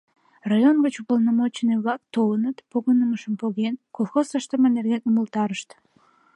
[0.51, 5.69] Район гыч уполномоченный-влак толыныт, погынымашым поген, колхоз ыштыме нерген умылтарышт.